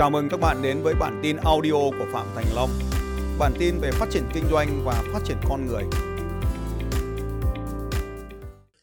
[0.00, 2.70] Chào mừng các bạn đến với bản tin audio của Phạm Thành Long.
[3.38, 5.82] Bản tin về phát triển kinh doanh và phát triển con người.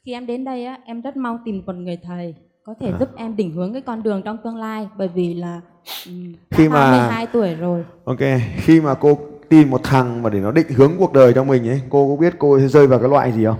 [0.05, 2.97] Khi em đến đây á, em rất mong tìm một người thầy có thể À.
[2.99, 5.61] giúp em định hướng cái con đường trong tương lai bởi vì là
[6.07, 7.85] um, Khi mà- 22 tuổi rồi.
[8.05, 8.19] Ok,
[8.57, 9.17] khi mà cô
[9.49, 12.21] tìm một thằng mà để nó định hướng cuộc đời cho mình ấy, cô có
[12.21, 13.59] biết cô sẽ rơi vào cái loại gì không?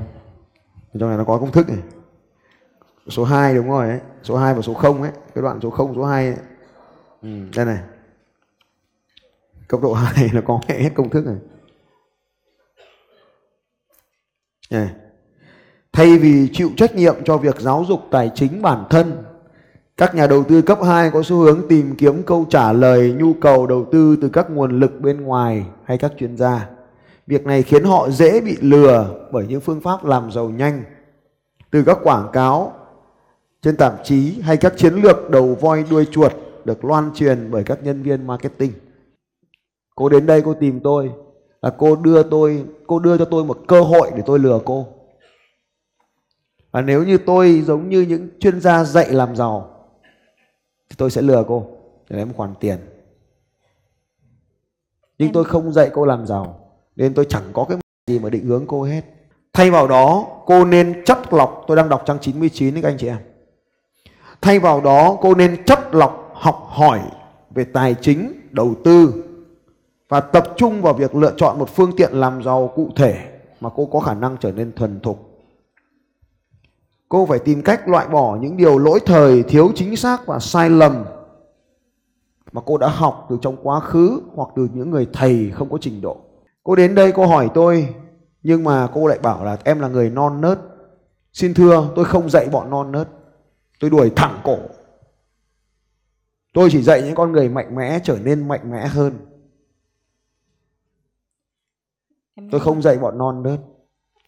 [1.00, 1.80] Trong này nó có công thức này.
[3.08, 5.94] Số 2 đúng rồi ấy, số 2 và số 0 ấy, cái đoạn số 0
[5.96, 6.38] số 2 ấy.
[7.22, 7.80] Ừ, đây này.
[9.68, 11.36] Cấp độ 2 nó có hết công thức này.
[14.70, 14.88] yeah.
[15.94, 19.24] Thay vì chịu trách nhiệm cho việc giáo dục tài chính bản thân,
[19.98, 23.34] các nhà đầu tư cấp 2 có xu hướng tìm kiếm câu trả lời nhu
[23.34, 26.70] cầu đầu tư từ các nguồn lực bên ngoài hay các chuyên gia.
[27.28, 30.84] Việc này khiến họ dễ bị lừa bởi những phương pháp làm giàu nhanh
[31.72, 32.74] từ các quảng cáo
[33.62, 36.34] trên tạp chí hay các chiến lược đầu voi đuôi chuột
[36.68, 38.74] được loan truyền bởi các nhân viên marketing.
[39.96, 41.12] Cô đến đây cô tìm tôi
[41.62, 44.88] là cô đưa tôi, cô đưa cho tôi một cơ hội để tôi lừa cô.
[46.72, 49.86] Và nếu như tôi giống như những chuyên gia dạy làm giàu,
[50.90, 51.68] thì tôi sẽ lừa cô
[52.10, 52.78] để lấy một khoản tiền.
[55.18, 56.60] Nhưng Em- tôi không dạy cô làm giàu,
[56.96, 59.02] nên tôi chẳng có cái gì mà định hướng cô hết.
[59.54, 62.98] Thay vào đó, cô nên chất lọc tôi đang đọc trang 99 đấy các anh
[62.98, 63.18] chị em.
[64.42, 67.00] Thay vào đó, cô nên chất lọc học hỏi
[67.50, 69.24] về tài chính, đầu tư
[70.10, 73.70] và tập trung vào việc lựa chọn một phương tiện làm giàu cụ thể mà
[73.76, 75.30] cô có khả năng trở nên thuần thục.
[77.10, 80.70] Cô phải tìm cách loại bỏ những điều lỗi thời, thiếu chính xác và sai
[80.70, 81.06] lầm
[82.52, 85.78] mà cô đã học từ trong quá khứ hoặc từ những người thầy không có
[85.82, 86.18] trình độ.
[86.64, 87.96] Cô đến đây cô hỏi tôi
[88.44, 90.60] nhưng mà cô lại bảo là em là người non nớt.
[91.34, 93.08] Xin thưa tôi không dạy bọn non nớt.
[93.80, 94.58] Tôi đuổi thẳng cổ.
[96.58, 99.14] Tôi chỉ dạy những con người mạnh mẽ trở nên mạnh mẽ hơn.
[102.36, 103.60] Em Tôi không dạy bọn non nớt.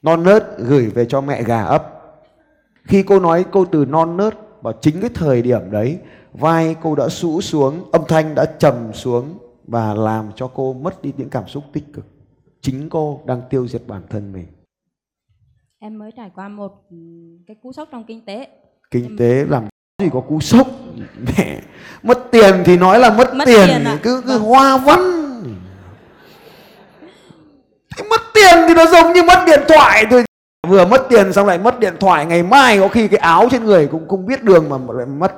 [0.02, 1.84] Non nớt gửi về cho mẹ gà ấp.
[2.84, 6.00] Khi cô nói câu từ non nớt vào chính cái thời điểm đấy,
[6.34, 9.38] vai cô đã sũ xuống, âm thanh đã trầm xuống
[9.68, 12.06] và làm cho cô mất đi những cảm xúc tích cực.
[12.62, 14.48] Chính cô đang tiêu diệt bản thân mình.
[15.80, 18.48] em mới trải qua một ừm, cái cú sốc trong kinh tế.
[18.92, 19.64] Kinh tế làm
[20.02, 20.68] gì có cú sốc
[21.38, 21.62] mẹ
[22.04, 23.98] mất tiền thì nói là mất, Mất tiền, tiền ạ.
[24.04, 24.42] cứ cứ Vâng.
[24.42, 25.00] hoa văn.
[27.98, 30.24] Thế mất tiền thì nó giống như mất điện thoại thôi.
[30.68, 32.26] Vừa mất tiền xong lại mất điện thoại.
[32.26, 35.34] Ngày mai có khi cái áo trên người cũng không biết đường mà lại mất.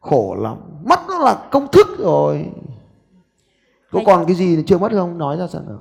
[0.00, 0.56] Khổ lắm.
[0.84, 2.44] Mất nó là công thức rồi.
[3.92, 5.18] Có còn cái gì chưa mất không?
[5.18, 5.78] Nói ra xem nào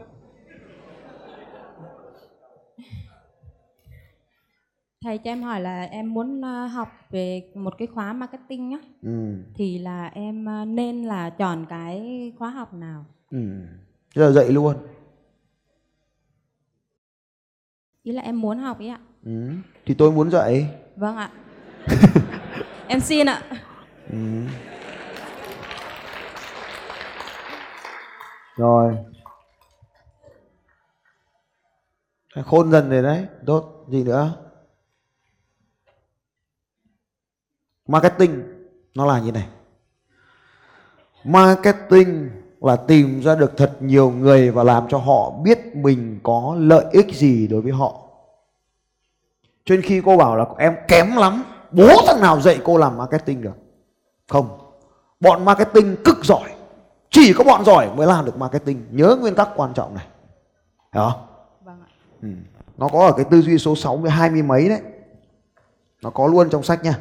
[5.03, 8.77] Thầy cho em hỏi là em muốn ờ, học về một cái khóa marketing á
[9.01, 9.43] ừ.
[9.55, 13.05] thì là em ờ, nên là chọn cái khóa học nào?
[13.31, 13.37] ừ.
[14.15, 14.75] Thế là dậy luôn
[18.03, 18.99] Ý là em muốn học ý ạ.
[19.23, 19.49] ừ.
[19.85, 21.31] thì tôi muốn dậy Vâng ạ.
[22.87, 23.41] em xin ạ.
[28.55, 28.97] Rồi.
[32.45, 33.25] Khôn dần rồi đấy.
[33.45, 33.85] Tốt.
[33.89, 34.46] Gì nữa?
[37.87, 38.43] Marketing
[38.95, 39.47] nó là như này.
[41.23, 42.29] Marketing
[42.61, 46.85] là tìm ra được thật nhiều người và làm cho họ biết mình có lợi
[46.91, 48.01] ích gì đối với họ.
[49.65, 52.97] Cho nên khi cô bảo là em kém lắm, bố thằng nào dạy cô làm
[52.97, 53.55] marketing được?
[54.27, 54.59] Không.
[55.19, 56.49] Bọn marketing cực giỏi.
[57.09, 58.85] Chỉ có bọn giỏi mới làm được marketing.
[58.91, 60.07] Nhớ nguyên tắc quan trọng này.
[60.93, 61.27] Hiểu không?
[61.63, 61.89] Vâng ạ.
[62.21, 62.29] Ừ.
[62.77, 64.81] Nó có ở cái tư duy số 6 với 20 mấy đấy.
[66.01, 66.99] Nó có luôn trong sách nha.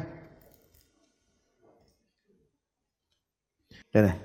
[3.97, 4.17] Đây này.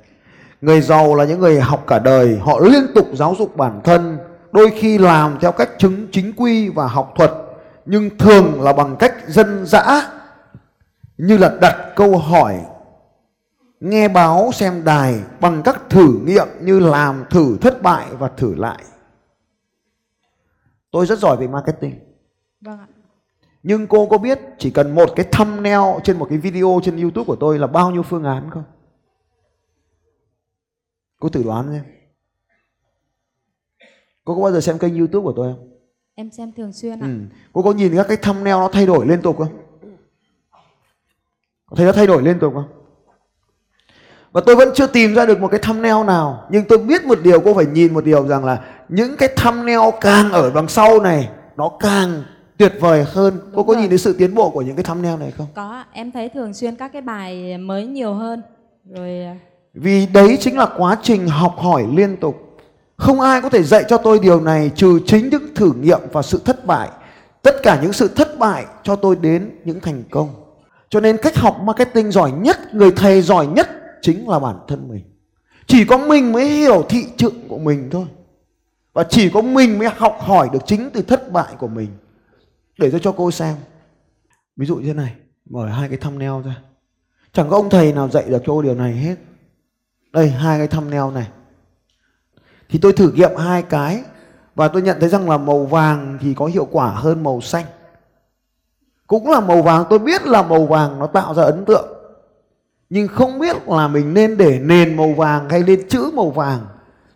[0.61, 4.19] Người giàu là những người học cả đời, họ liên tục giáo dục bản thân,
[4.53, 7.33] đôi khi làm theo cách chứng chính quy và học thuật,
[7.87, 10.11] nhưng thường là bằng cách dân dã
[11.19, 12.61] như là đặt câu hỏi
[13.81, 18.55] nghe báo xem đài bằng các thử nghiệm như làm thử thất bại và thử
[18.55, 18.79] lại
[20.91, 21.95] tôi rất giỏi về marketing
[22.61, 22.87] Vâng ạ.
[23.63, 27.25] nhưng cô có biết chỉ cần một cái thumbnail trên một cái video trên youtube
[27.25, 28.65] của tôi là bao nhiêu phương án không
[31.23, 31.83] cô thử đoán xem
[34.25, 35.69] cô có bao giờ xem kênh youtube của tôi không
[36.15, 37.07] Em xem thường xuyên ạ.
[37.07, 37.37] ừ.
[37.53, 39.49] cô có nhìn các cái thumbnail nó thay đổi liên tục không
[41.67, 42.65] có thấy nó thay đổi liên tục không
[44.33, 47.19] và tôi vẫn chưa tìm ra được một cái thumbnail nào nhưng tôi biết một
[47.23, 51.01] điều cô phải nhìn một điều rằng là những cái thumbnail càng ở đằng sau
[51.01, 52.23] này nó càng
[52.57, 53.83] tuyệt vời hơn cô Đúng có rồi.
[53.83, 56.55] nhìn thấy sự tiến bộ của những cái thumbnail này không Có, em thấy thường
[56.55, 58.43] xuyên các cái bài mới nhiều hơn.
[58.91, 59.27] rồi
[59.75, 62.59] vì đấy chính là quá trình học hỏi liên tục.
[62.97, 66.23] Không ai có thể dạy cho tôi điều này trừ chính những thử nghiệm và
[66.23, 66.91] sự thất bại.
[67.43, 70.29] Tất cả những sự thất bại cho tôi đến những thành công.
[70.89, 73.71] Cho nên cách học marketing giỏi nhất, người thầy giỏi nhất
[74.03, 75.05] chính là bản thân mình.
[75.67, 78.07] Chỉ có mình mới hiểu thị trường của mình thôi.
[78.93, 81.89] Và chỉ có mình mới học hỏi được chính từ thất bại của mình.
[82.79, 83.55] Để tôi cho cô xem.
[84.57, 85.15] Ví dụ như thế này,
[85.51, 86.57] mở hai cái thumbnail ra.
[87.33, 89.17] Chẳng có ông thầy nào dạy được cho cô điều này hết.
[90.13, 91.29] Đây hai cái thumbnail này.
[92.69, 94.03] Thì tôi thử nghiệm hai cái
[94.55, 97.65] và tôi nhận thấy rằng là màu vàng thì có hiệu quả hơn màu xanh.
[99.07, 101.89] Cũng là màu vàng, tôi biết là màu vàng nó tạo ra ấn tượng.
[102.91, 106.61] Nhưng không biết là mình nên để nền màu vàng hay lên chữ màu vàng.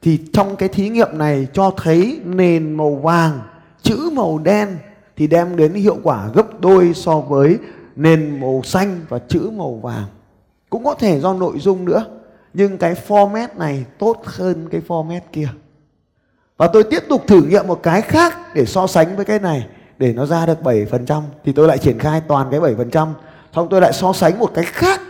[0.02, 3.40] Thì trong cái thí nghiệm này cho thấy nền màu vàng,
[3.82, 4.78] chữ màu đen
[5.16, 7.58] thì đem đến hiệu quả gấp đôi so với
[7.96, 10.04] nền màu xanh và chữ màu vàng.
[10.70, 12.04] Cũng có thể do nội dung nữa.
[12.58, 15.49] Nhưng cái format này tốt hơn cái format kia.
[16.56, 19.67] Và tôi tiếp tục thử nghiệm một cái khác để so sánh với cái này
[19.99, 23.12] để nó ra được 7% thì tôi lại triển khai toàn cái 7%,
[23.55, 25.00] xong tôi lại so sánh một cái khác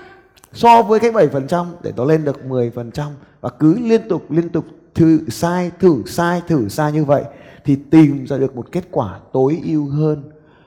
[0.53, 3.11] so với cái 7% để nó lên được 10%
[3.41, 4.65] và cứ liên tục liên tục
[4.95, 7.25] thử sai thử sai thử sai như vậy
[7.65, 10.23] thì tìm ra được một kết quả tối ưu hơn.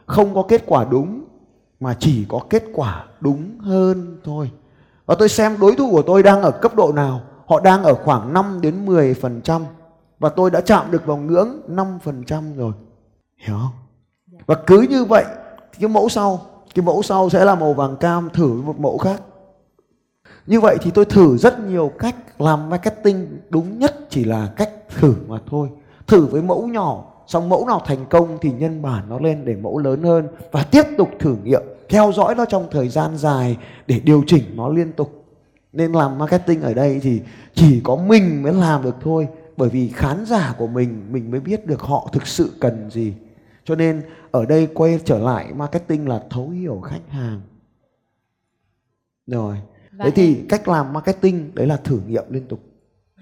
[0.06, 1.24] Không có kết quả đúng
[1.80, 4.50] mà chỉ có kết quả đúng hơn thôi.
[5.10, 7.94] Và tôi xem đối thủ của tôi đang ở cấp độ nào, họ đang ở
[7.94, 9.62] khoảng 5 đến 10%
[10.20, 12.74] và tôi đã chạm được vào ngưỡng 5% rồi.
[13.38, 13.72] Hiểu không?
[14.46, 15.26] Và cứ như vậy
[15.80, 16.42] cái mẫu sau,
[16.76, 19.22] cái mẫu sau sẽ là màu vàng cam thử một mẫu khác.
[20.48, 24.72] Như vậy thì tôi thử rất nhiều cách làm marketing đúng nhất chỉ là cách
[25.00, 25.70] thử mà thôi.
[26.08, 29.56] Thử với mẫu nhỏ, xong mẫu nào thành công thì nhân bản nó lên để
[29.56, 33.58] mẫu lớn hơn và tiếp tục thử nghiệm, theo dõi nó trong thời gian dài
[33.88, 35.26] để điều chỉnh nó liên tục.
[35.74, 37.22] Nên làm marketing ở đây thì
[37.54, 39.28] chỉ có mình mới làm được thôi
[39.58, 43.14] bởi vì khán giả của mình mình mới biết được họ thực sự cần gì.
[43.64, 44.02] Cho nên
[44.32, 47.42] ở đây quay trở lại marketing là thấu hiểu khách hàng.
[49.28, 49.58] Rồi.
[49.92, 52.60] Và Thế thì cách làm marketing đấy là thử nghiệm liên tục.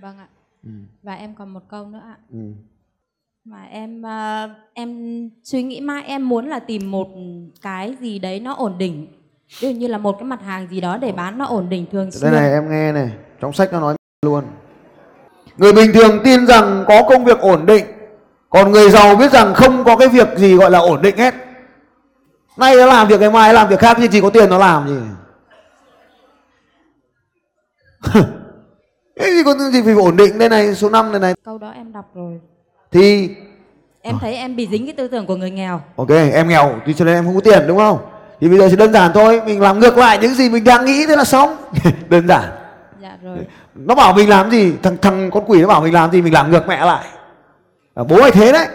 [0.01, 0.27] vâng ạ
[0.63, 0.69] Ừ.
[1.03, 2.39] và em còn một câu nữa ạ Ừ.
[3.49, 4.89] mà em ờ, em
[5.43, 7.07] suy nghĩ mãi em muốn là tìm một
[7.61, 9.07] cái gì đấy nó ổn định
[9.59, 11.85] ví dụ như là một cái mặt hàng gì đó để bán nó ổn định
[11.91, 13.11] thường xuyên Đây này em nghe này,
[13.41, 13.95] trong sách nó nói
[14.25, 14.43] luôn.
[15.57, 17.85] Người bình thường tin rằng có công việc ổn định,
[18.49, 21.33] còn người giàu biết rằng không có cái việc gì gọi là ổn định hết.
[22.57, 24.87] Nay nó làm việc ngày mai làm việc khác nhưng chỉ có tiền nó làm
[24.87, 24.99] gì.
[29.15, 31.69] cái gì có gì phải ổn định đây này số 5 này này câu đó
[31.69, 32.39] em đọc rồi
[32.91, 33.29] thì
[34.01, 35.81] em thấy em bị dính cái tư tưởng của người nghèo.
[35.95, 37.97] Ok em nghèo thì cho nên em không có tiền đúng không?
[38.41, 40.85] Thì bây giờ chỉ đơn giản thôi mình làm ngược lại những gì mình đang
[40.85, 41.57] nghĩ thế là xong.
[42.09, 42.43] Đơn giản.
[43.01, 43.37] Dạ rồi.
[43.75, 46.33] Nó bảo mình làm gì thằng thằng con quỷ nó bảo mình làm gì mình
[46.33, 47.05] làm ngược mẹ lại.
[47.95, 48.67] À, bố mày thế đấy.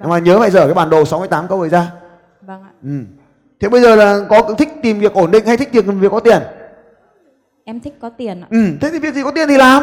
[0.00, 1.90] Nhưng mà nhớ mày dở cái bản đồ 68 câu ấy ra.
[2.42, 2.70] Vâng ạ.
[2.82, 2.98] Ừ.
[3.60, 6.20] thế bây giờ là có thích tìm việc ổn định hay thích tìm việc có
[6.20, 6.42] tiền?
[7.64, 8.46] Em thích có tiền ạ.
[8.50, 8.58] Ừ.
[8.80, 9.82] thế thì việc gì có tiền thì làm.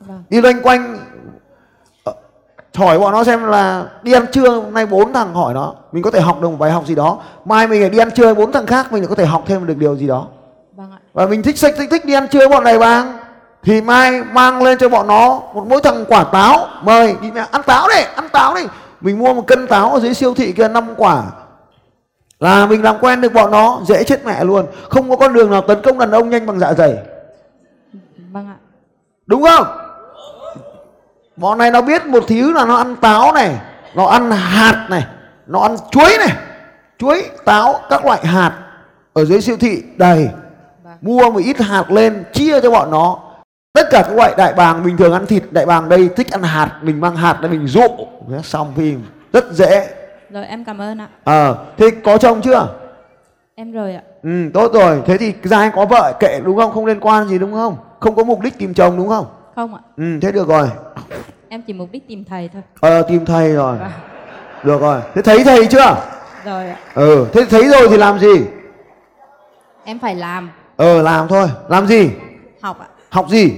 [0.00, 0.24] Vâng.
[0.30, 1.09] Đi loanh quanh Ờ,
[2.74, 6.02] hỏi bọn nó xem là đi ăn trưa hôm nay bốn thằng hỏi nó mình
[6.02, 7.18] có thể học được một bài học gì đó.
[7.44, 9.66] Mai mình lại đi ăn trưa bốn thằng khác mình lại có thể học thêm
[9.66, 10.26] được điều gì đó.
[10.76, 10.98] Vâng ạ.
[11.12, 13.18] Và mình thích thích thích, thích đi ăn trưa bọn này bằng
[13.62, 16.66] thì mai mang lên cho bọn nó một mỗi thằng quả táo.
[16.82, 18.62] Mời đi mẹ ăn táo đi ăn táo đi.
[19.00, 21.22] Mình mua một cân táo ở dưới siêu thị kia năm quả.
[22.40, 24.66] Là mình làm quen được bọn nó dễ chết mẹ luôn.
[24.88, 26.98] Không có con đường nào tấn công đàn ông nhanh bằng dạ dày.
[28.32, 28.56] Vâng ạ.
[29.26, 29.66] Đúng không
[31.40, 33.54] bọn này nó biết một thứ là nó ăn táo này
[33.94, 35.06] nó ăn hạt này
[35.46, 36.36] nó ăn chuối này.
[36.98, 38.52] Chuối táo các loại hạt
[39.12, 40.28] ở dưới siêu thị đầy.
[40.84, 40.96] Vâng.
[41.00, 43.18] Mua một ít hạt lên chia cho bọn nó.
[43.72, 46.42] Tất cả các loại đại bàng bình thường ăn thịt đại bàng đây thích ăn
[46.42, 47.88] hạt mình mang hạt đây mình dụ
[48.42, 49.88] xong phim rất dễ.
[50.30, 51.08] Rồi em cảm ơn ạ.
[51.24, 52.68] Ờ thế có chồng chưa?
[53.54, 54.02] Em rồi ạ.
[54.22, 55.02] Ừ tốt rồi.
[55.06, 56.72] Thế thì ra anh có vợ kệ đúng không?
[56.72, 57.76] Không liên quan gì đúng không?
[58.00, 59.26] Không có mục đích tìm chồng đúng không?
[59.54, 59.80] Không ạ.
[59.96, 60.68] Ừ thế được rồi
[61.52, 62.62] em chỉ mục đích tìm thầy thôi.
[62.80, 63.78] Ờ tìm thầy rồi.
[63.78, 63.90] Vâng
[64.64, 65.00] được rồi.
[65.14, 65.96] Thế thấy thầy chưa?
[66.44, 66.76] Rồi ạ.
[66.94, 68.40] Ừ thế thấy rồi thì làm gì?
[69.84, 70.50] Em phải làm.
[70.76, 71.48] Ờ làm thôi.
[71.68, 72.10] Làm gì?
[72.62, 72.86] Học ạ.
[73.10, 73.52] Học gì?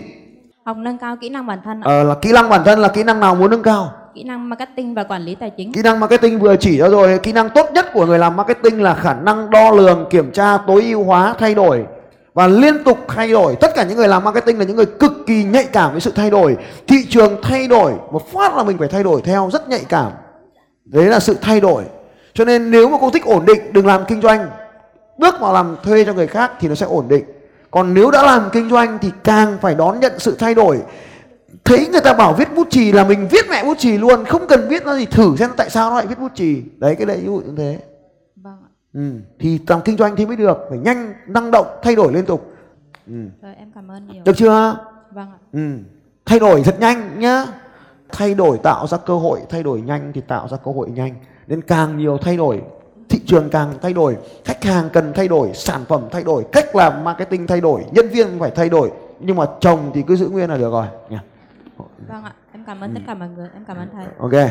[0.64, 1.84] Học nâng cao kỹ năng bản thân ạ.
[1.84, 3.92] Ờ là kỹ năng bản thân là kỹ năng nào muốn nâng cao?
[4.14, 5.72] Kỹ năng marketing và quản lý tài chính.
[5.72, 8.82] Kỹ năng marketing vừa chỉ ra rồi, kỹ năng tốt nhất của người làm marketing
[8.82, 11.84] là khả năng đo lường, kiểm tra, tối ưu hóa, thay đổi
[12.34, 13.56] và liên tục thay đổi.
[13.60, 16.12] Tất cả những người làm marketing là những người cực kỳ nhạy cảm với sự
[16.14, 16.56] thay đổi.
[16.88, 20.12] Thị trường thay đổi, một phát là mình phải thay đổi theo, rất nhạy cảm.
[20.84, 21.84] Đấy là sự thay đổi.
[22.34, 24.50] Cho nên nếu mà cô thích ổn định, đừng làm kinh doanh.
[25.18, 27.24] Bước vào làm thuê cho người khác thì nó sẽ ổn định.
[27.70, 30.80] còn nếu đã làm kinh doanh thì càng phải đón nhận sự thay đổi
[31.64, 34.46] thấy người ta bảo viết bút chì là mình viết mẹ bút chì luôn không
[34.46, 37.06] cần viết nó gì thử xem tại sao nó lại viết bút chì đấy cái
[37.06, 37.78] đấy ví dụ như thế
[38.94, 39.12] ừ.
[39.38, 42.52] thì làm kinh doanh thì mới được phải nhanh năng động thay đổi liên tục.
[43.06, 43.28] Ừ.
[43.42, 44.22] rồi em cảm ơn nhiều.
[44.24, 44.76] Được chưa?
[45.10, 45.38] Vâng ạ.
[45.52, 45.78] Ừ.
[46.26, 47.46] thay đổi thật nhanh nhá.
[48.08, 51.14] Thay đổi tạo ra cơ hội thay đổi nhanh thì tạo ra cơ hội nhanh.
[51.46, 52.62] Nên càng nhiều thay đổi
[53.08, 56.76] thị trường càng thay đổi khách hàng cần thay đổi sản phẩm thay đổi cách
[56.76, 58.92] làm marketing thay đổi nhân viên phải thay đổi.
[59.20, 60.86] Nhưng mà chồng thì cứ giữ nguyên là được rồi.
[61.08, 61.22] Nha.
[62.08, 62.32] Vâng ạ.
[62.52, 63.48] Em cảm ơn tất cả mọi người.
[63.54, 64.06] Em cảm ơn thầy.
[64.18, 64.50] Ok